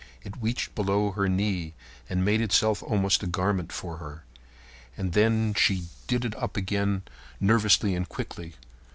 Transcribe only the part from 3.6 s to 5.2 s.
for her. And